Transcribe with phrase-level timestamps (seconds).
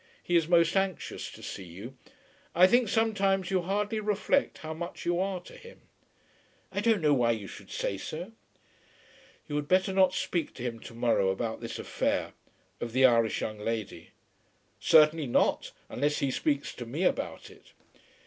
[0.23, 1.95] He is most anxious to see you.
[2.55, 5.81] I think sometimes you hardly reflect how much you are to him."
[6.71, 8.31] "I don't know why you should say so."
[9.47, 12.33] "You had better not speak to him to morrow about this affair,
[12.79, 14.09] of the Irish young lady."
[14.79, 17.73] "Certainly not, unless he speaks to me about it."